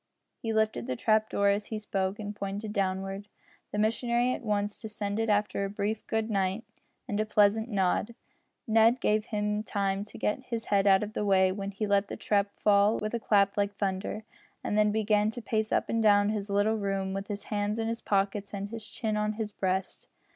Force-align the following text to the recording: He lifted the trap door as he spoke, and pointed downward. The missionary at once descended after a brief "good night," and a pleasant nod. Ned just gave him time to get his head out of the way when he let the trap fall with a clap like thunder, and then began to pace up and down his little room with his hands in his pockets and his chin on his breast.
He 0.41 0.51
lifted 0.51 0.87
the 0.87 0.95
trap 0.95 1.29
door 1.29 1.49
as 1.49 1.67
he 1.67 1.77
spoke, 1.77 2.17
and 2.17 2.35
pointed 2.35 2.73
downward. 2.73 3.27
The 3.71 3.77
missionary 3.77 4.33
at 4.33 4.41
once 4.41 4.81
descended 4.81 5.29
after 5.29 5.63
a 5.63 5.69
brief 5.69 6.07
"good 6.07 6.27
night," 6.27 6.63
and 7.07 7.19
a 7.19 7.23
pleasant 7.27 7.69
nod. 7.69 8.15
Ned 8.65 8.93
just 8.95 9.01
gave 9.01 9.25
him 9.25 9.61
time 9.61 10.03
to 10.05 10.17
get 10.17 10.39
his 10.45 10.65
head 10.65 10.87
out 10.87 11.03
of 11.03 11.13
the 11.13 11.23
way 11.23 11.51
when 11.51 11.69
he 11.69 11.85
let 11.85 12.07
the 12.07 12.17
trap 12.17 12.47
fall 12.57 12.97
with 12.97 13.13
a 13.13 13.19
clap 13.19 13.57
like 13.57 13.75
thunder, 13.75 14.23
and 14.63 14.75
then 14.75 14.91
began 14.91 15.29
to 15.29 15.39
pace 15.39 15.71
up 15.71 15.87
and 15.87 16.01
down 16.01 16.29
his 16.29 16.49
little 16.49 16.77
room 16.77 17.13
with 17.13 17.27
his 17.27 17.43
hands 17.53 17.77
in 17.77 17.87
his 17.87 18.01
pockets 18.01 18.55
and 18.55 18.69
his 18.69 18.87
chin 18.87 19.15
on 19.15 19.33
his 19.33 19.51
breast. 19.51 20.07